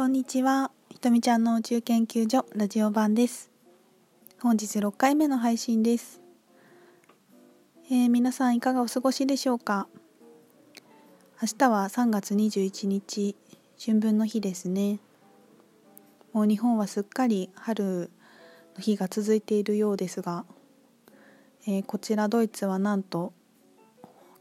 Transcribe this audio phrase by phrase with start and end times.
[0.00, 0.70] こんにちは。
[0.88, 3.50] ひとみちゃんの宇宙研究所ラジオ版です。
[4.40, 6.22] 本日6回目の配信です。
[7.90, 9.88] えー、皆さんいかがお過ごしでしょうか？
[11.42, 13.36] 明日は3月21日、
[13.78, 15.00] 春分の日ですね。
[16.32, 18.10] もう日本はすっかり春
[18.76, 20.46] の日が続いているようですが、
[21.66, 23.34] えー、こちらドイツはなんと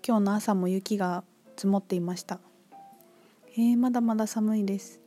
[0.08, 1.26] 今日の朝も雪が
[1.58, 2.40] 積もっていました。
[3.58, 5.02] えー、まだまだ寒いです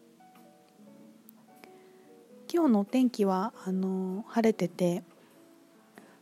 [2.55, 5.03] 今日のお天気はあの晴れてて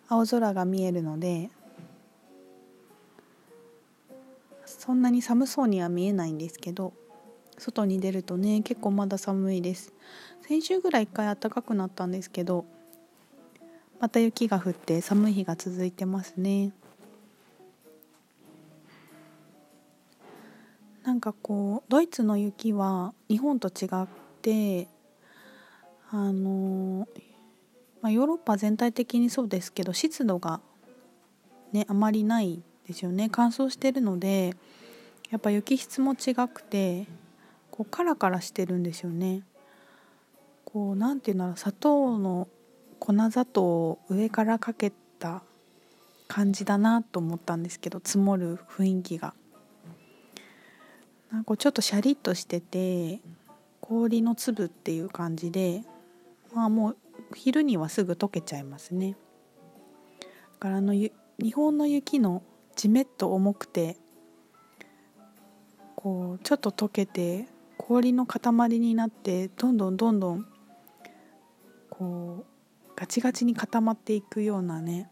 [0.09, 1.51] 青空が見えるので
[4.65, 6.93] そんなに寒そうには見えないんですけど
[7.59, 9.93] 外に出るとね結構まだ寒いです。
[10.43, 12.65] 先週ぐらい一回暖かくなったんですけど
[13.99, 16.71] また雪が降って寒い日が続いてますね。
[21.03, 24.07] なんかこうドイツの雪は日本と違っ
[24.43, 24.87] て
[26.13, 27.07] あの、
[28.03, 30.61] まあ、ヨーロッパ全体的にそうですけど湿度が
[31.73, 33.29] ねあまりないですよね。
[33.31, 34.57] 乾燥してるので
[35.31, 37.07] やっぱ雪質も違くて
[37.71, 39.43] こうカラカラしてるんですよね。
[40.65, 42.49] こうなんていうんだろう砂糖の
[42.99, 45.43] 粉砂糖を上からかけた
[46.29, 49.35] 感じだなと思ったんですけど積もる雰囲気が。
[51.31, 53.21] なんかちょっとシャリッとしてて
[53.81, 55.85] 氷の粒っていう感じで
[56.55, 56.97] まあもう
[57.35, 59.17] 昼にはすぐ溶けちゃいますね。
[60.21, 61.13] だからあの日
[61.55, 62.43] 本の雪の
[62.77, 63.97] じめっと重くて
[65.97, 67.47] こうちょっと溶けて
[67.79, 70.47] 氷の塊になってどんどんどんどん
[71.89, 75.11] こうガチガチに固まっていくようなね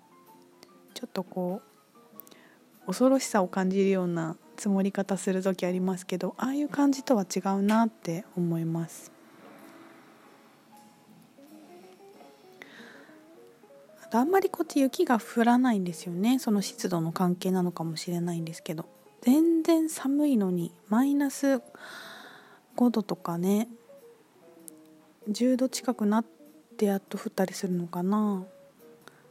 [0.94, 1.62] ちょっとこ
[2.84, 9.17] う恐ろしさを感じるような積もり方する時ありますけどああいう感じとは違うなって思います。
[14.10, 16.38] あんまりこっち雪が降らないんですよね。
[16.38, 18.86] その湿度の関係なのかもしれないんですけど。
[19.20, 21.60] 全然寒いのにマイナス
[22.76, 23.68] 5度とかね
[25.28, 26.24] 10度近くなっ
[26.76, 28.44] てやっと降ったりするのかな。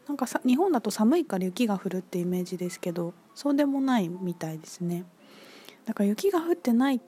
[0.08, 5.06] なんかさ日本だと寒いから雪が降るってイメージですけどそうでもないみたいですね。
[5.86, 7.02] だから雪が降ってない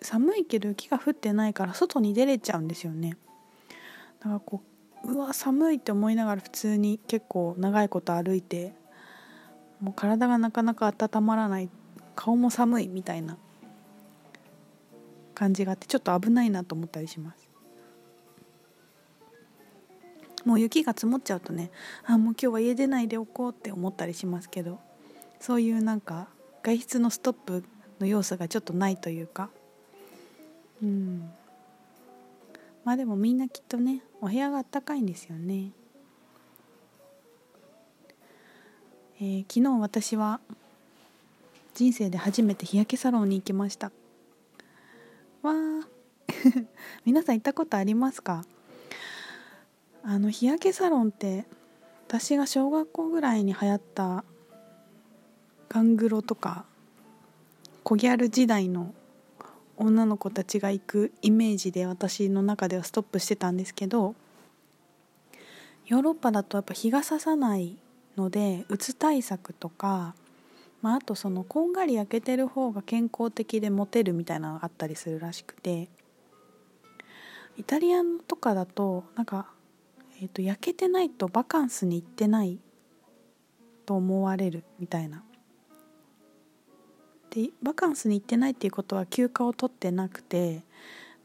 [0.00, 3.16] 寒いけど雪が降ってないから外に出れちゃうんですよね。
[4.20, 8.74] だからこううわ寒いって思いながら普通に結構長いこと歩いて
[9.80, 11.68] もう体がなかなか温まらない
[12.16, 13.36] 顔も寒いみたいな
[15.34, 17.48] 感じがあってちょっと危ないなと思ったりします。
[20.44, 21.70] もう雪が積もっちゃうとね
[22.06, 24.78] あもう今日は家出ないでおこうって思ったりしますけど
[25.40, 26.28] そういうなんか
[26.62, 27.64] 外出のストップ
[28.00, 29.50] の要素がちょっとないというか。
[30.82, 31.30] うん。
[32.88, 35.72] まあでもみんなきっとねお部屋があったかいんですよね、
[39.20, 40.40] えー、昨日私は
[41.74, 43.92] 人生で初めて日焼けサロンに行きました。
[45.42, 45.84] わー。
[47.04, 48.46] 皆さん行ったことありますか？
[50.02, 51.44] あの日焼けサロンって
[52.06, 54.24] 私が小学校ぐらいに流行った
[55.68, 56.64] ガングロとか
[57.84, 58.94] コギャル時代の
[59.78, 64.14] 女の子たちが行くイメージで私の中ではストップしてたんですけど
[65.86, 67.76] ヨーロッパだとやっぱ日が差さない
[68.16, 70.14] のでうつ対策とか、
[70.82, 75.88] まあ、あとそのこんがり焼けてる方が健康的でモテるみたいなのがあったりするらしくて
[77.56, 79.46] イタリアンとかだとなんか、
[80.20, 82.58] えー、と焼けてないとバカンスに行ってない
[83.86, 85.22] と思われるみたいな
[87.30, 90.62] でバカンスに行ってないっていうことは休暇を取ってなくて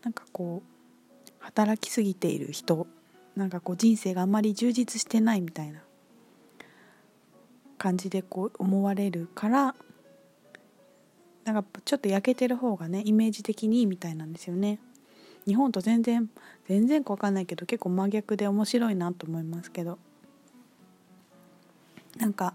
[0.04, 2.88] なんかこう働きすぎている人
[3.36, 5.80] なんかこう人生があまり充実してないみたいな
[7.78, 9.76] 感じでこう思われるから
[11.46, 14.80] なんかちょっと焼けてる方がねイメージ的にいいみたいなんですよね。
[15.46, 16.30] 日本と全然
[16.68, 20.00] 全然か分かんないけど結構真逆で面白いなと思いますけど
[22.18, 22.54] なんか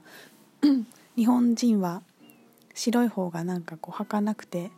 [1.16, 2.02] 日本人は
[2.78, 4.70] 白い方がなんかこう儚くて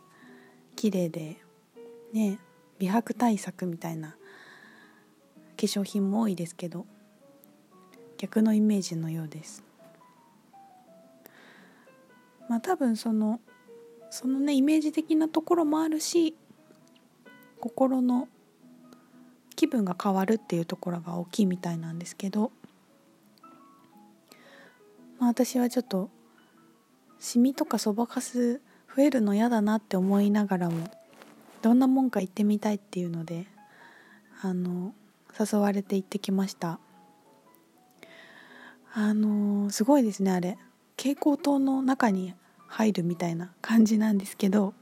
[0.75, 1.37] 綺麗で
[2.13, 2.39] ね
[2.79, 4.15] 美白対策みたいな化
[5.57, 6.87] 粧品も多いですけど
[8.17, 9.63] 逆のイメージのようです。
[12.49, 13.39] まあ多分その
[14.09, 16.35] そのねイメージ的なところもあるし
[17.59, 18.27] 心の
[19.55, 22.51] 気分が変わるっていうところが大きいみたいなんですけど、
[25.19, 26.09] まあ、私はちょっと
[27.21, 28.61] シミとかそばかす
[28.95, 30.89] 増えるの嫌だなって思いながらも
[31.61, 33.45] どんなもんか行ってみたいっていうので
[34.41, 34.91] あの
[35.39, 36.79] 誘われて行ってきました。
[38.93, 40.57] あのすごいですねあれ。
[40.97, 42.33] 蛍光灯の中に
[42.67, 44.73] 入るみたいな感じなんですけど。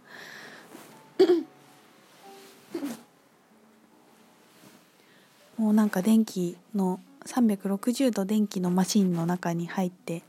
[5.58, 10.24] もうなんか電気の360度電気のマシンの中に入って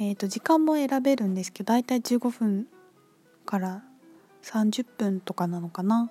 [0.00, 2.66] えーと時間も選べるんですけど大体15分
[3.44, 3.82] から
[4.42, 6.10] 30分とかなのかな。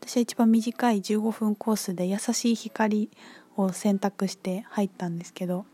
[0.00, 3.08] 私は一番短い15分コースで優しい光
[3.56, 5.64] を選択して入ったんですけど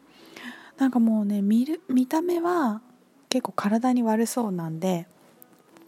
[0.79, 2.81] なんかもうね見る見た目は
[3.29, 5.09] 結構体に悪そうなんで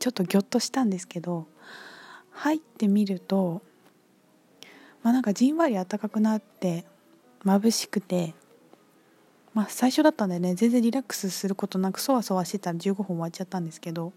[0.00, 1.46] ちょっとギョッとしたんですけど
[2.32, 3.62] 入ってみると
[5.04, 6.84] まあなんかじんわり暖かくなって
[7.44, 8.34] 眩しくて
[9.54, 14.12] まあ最初だったんでね全然リラックスすることなくそわそわしてたら15分終わっちゃったんですけど。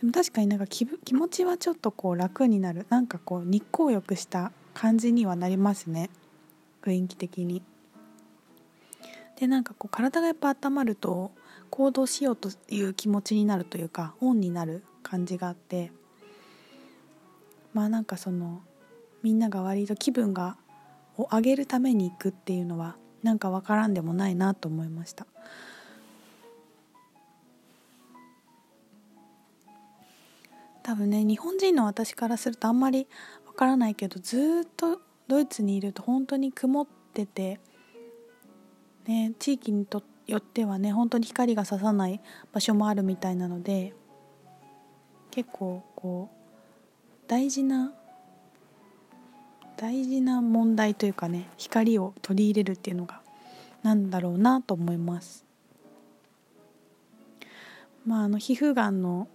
[0.00, 2.86] でも確かになんか気気持ちはちょっとこう楽になる。
[2.88, 6.10] なんかこう日光浴した感じにはなりますね。
[6.82, 7.62] 雰囲気的に。
[9.36, 11.32] でなんかこう体がやっぱ温まると
[11.70, 15.92] 行動しようという気持ちになるというかオンになる感じがあって。
[17.74, 18.62] まあなんかその
[19.22, 20.56] みんなが割と気分が
[21.16, 25.26] を上げるために行くっていうのはなんか分からんでもないなと思いました。
[30.82, 33.06] 多分ね日本人の私からするとあんまり
[33.44, 37.60] 分からないけどずっとドイツにいると本当に曇ってて
[39.06, 42.22] ね地域にとよってはね本当に光が差さない
[42.52, 43.92] 場所もあるみたいなので
[45.30, 47.92] 結構こう大事な
[49.78, 53.20] 大事な問題というかね光を取り入れるっていうのが
[53.84, 55.46] なんだろうなと思います。
[58.04, 59.28] まああの皮膚がんの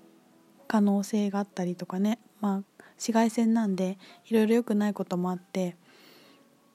[0.68, 5.78] 可能性があったりとかねまあ紫外線なんでいろいろ良くないこともあって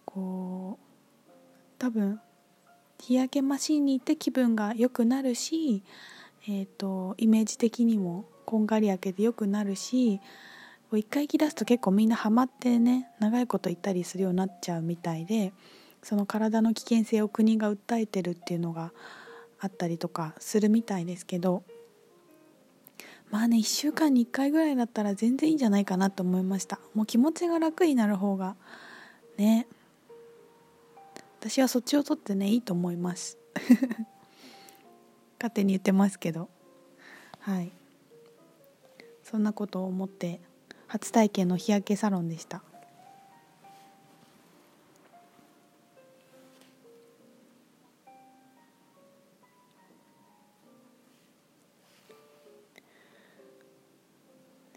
[0.06, 0.85] こう
[1.79, 2.21] 多分
[2.99, 5.82] 日焼けマシンに行って気分が良くなるし、
[6.49, 10.21] えーと、イメージ的にもこんがり焼けて良くなるし
[10.96, 15.52] 一回行き出すと結構みんなハマってね長いこと行ったりするようになっちゃうみたいで
[16.02, 18.93] その体の危険性を国が訴えてるっていうのが
[19.61, 21.62] あったりとかするみたいですけど
[23.31, 26.81] まあね1週間に1回ぐらいだったら全然いいんじゃないかなと思いました。
[26.94, 28.56] もう気持ちが楽になる方が
[29.37, 29.67] ね。
[31.40, 33.38] 私はそっちを取ってねいいと思います。
[35.38, 36.49] 勝手に言ってますけど。
[37.40, 37.70] はい。
[39.23, 40.40] そんなことを思って
[40.88, 42.62] 初体験の日焼けサロンでした。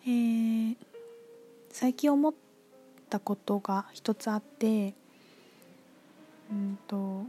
[0.03, 0.75] えー、
[1.69, 2.33] 最近思っ
[3.09, 4.93] たことが一つあって
[6.51, 7.23] うんと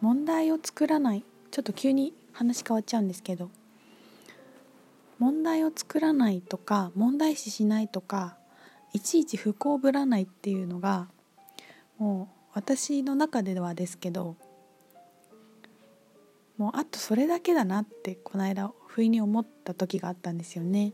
[0.00, 1.24] 問題を作らない。
[1.50, 3.50] ちょっと急に話変わっちゃうんですけど。
[5.20, 8.38] 問題を作らないとか問題視しないとか
[8.94, 11.08] いちいち不幸ぶらないっていうのが
[11.98, 14.36] もう私の中ではですけど
[16.56, 20.92] もうあとそれだけだなってこの間不意に思った時があったんですよね。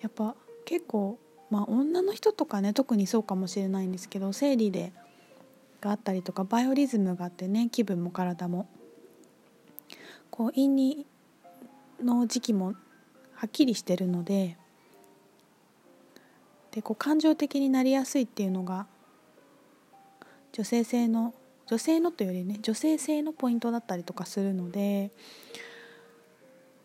[0.00, 0.34] やっぱ
[0.64, 1.18] 結構
[1.50, 4.92] まあ女の人とかね特にそうかもしれないんですけど生理で
[5.82, 8.66] があったりとかバイオリズムがあってね気分も体も
[10.30, 11.06] こう陰に
[12.02, 12.74] の時期も
[13.34, 14.56] はっきりしてるので
[16.70, 18.86] でこう感情的になりやすいっていうのが
[20.52, 21.34] 女性性の
[21.66, 25.10] 女性のというよりね女性性のポイントだったりとかするので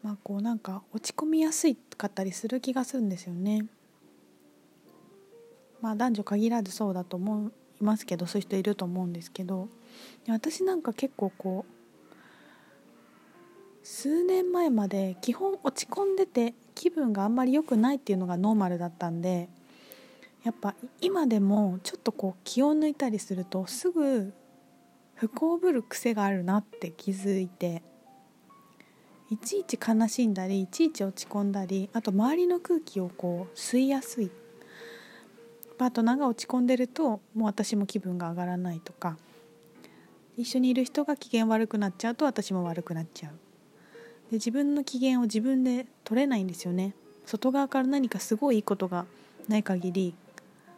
[0.03, 3.65] まあこうなんか落ち込みやすいかったりする気がするんですよね。
[5.81, 9.69] まあ男女限らずそうだと思いますけどそういう人いると思うんですけど
[10.27, 11.76] 私なんか結構こう
[13.89, 19.47] 数年前まで基本落ち込んでて気分があんまり良くないっていうのがノーマルだったんで
[20.43, 24.33] やっぱ今でもちょっとこう気を抜いたりするとすぐ
[25.15, 27.81] 不幸ぶる癖があるなって気づいて
[29.31, 34.29] いちいち悲しんだりいちいち落ち込んだりあと周りの空気をこう吸いやすい。
[35.77, 39.17] パートナーが落ち込んでるともう私も気分が上がらないとか。
[40.37, 43.46] 一緒にいる人が機嫌悪くなっちゃうと私も悪くなっちゃう。
[44.29, 46.93] で自分の機嫌を自分で取れないんですよね。
[47.25, 49.05] 外側から何かすごいいいことが
[49.47, 50.13] ない限り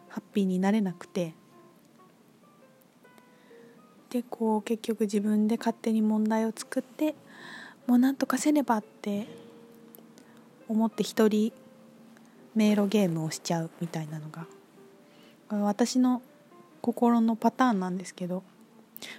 [0.08, 1.34] ハッピーになれなくて。
[4.10, 7.14] でこう結局自分で勝手に問題を作って
[7.86, 9.28] もうなんとかせねばって
[10.68, 11.52] 思って一人
[12.56, 14.46] 迷路ゲームをしちゃうみたいなのが
[15.64, 16.22] 私の
[16.80, 18.42] 心のパターンなんですけど、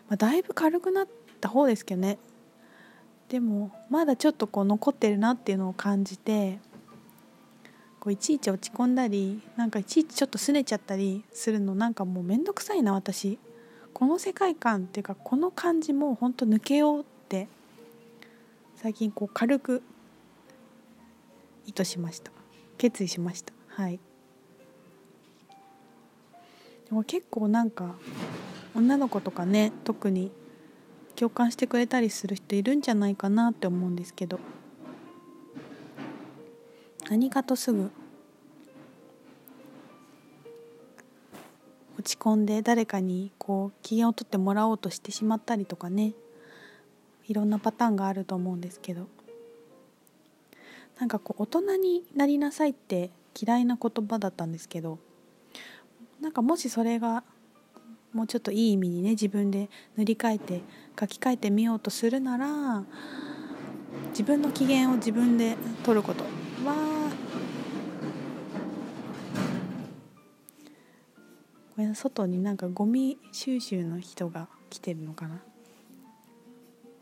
[0.07, 1.07] まあ、だいぶ軽くなっ
[1.39, 2.17] た方ですけどね。
[3.31, 6.59] でもまだちょっとこう残ってるなっていうのを感じて
[8.01, 13.39] こういちいち落ち込んだりなんかいちいちちょっと拗ねちゃったりするのなんかもうめんどくさいな私。
[13.93, 17.47] この世界観っていうかこの感じもうほんと抜けようって
[18.75, 19.81] 最近こう軽く
[21.65, 22.33] 意図しました。
[22.77, 23.53] 決意しました。
[23.69, 23.99] はい。
[26.89, 27.95] でも結構なんか
[28.75, 30.33] 女の子とかね特に
[31.21, 34.39] 共感してくれたりする人いるんじゃないかなって思うんですけど。
[37.11, 37.91] 何かとすぐ。
[41.99, 46.13] 落ち込んで誰かにこう機嫌を取ってもらおうとしてしまったりとかね。
[47.27, 49.05] いろんなパターンがあると思うんですけど。
[50.97, 54.97] なんかこう大人になりなさいって嫌いな言葉だったんですけど。
[56.19, 57.23] なんかもしそれが
[58.11, 60.61] もうちょっといい意味にね自分で塗り替えて
[60.99, 62.83] 書き換えてみようとするなら
[64.09, 66.23] 自分の機嫌を自分で取ること
[66.65, 67.11] は
[71.75, 75.41] これ外になんかゴミ収集の人が来てるのかな。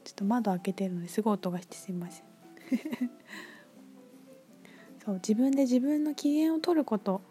[0.03, 2.25] ちょっと窓開けてるのですごい音がしてすいません。
[5.03, 7.21] そう自分で自分の機嫌を取ること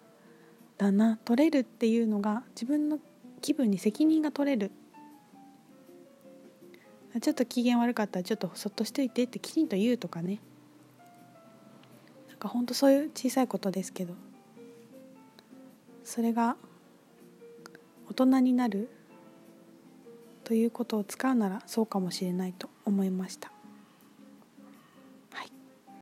[0.76, 1.16] だな。
[1.24, 3.00] 取れるっていうのが自分の
[3.40, 4.70] 気分に責任が取れる。
[7.20, 10.40] ちょっと機嫌悪かったらちょっとそっとしといてってきちんと言うとかね。
[12.28, 14.14] なんかほんとそういう小さいことですけど。
[16.04, 16.56] それが
[18.08, 18.88] 大人になる
[20.44, 23.52] ということを使うならそうかもしれないと思いました。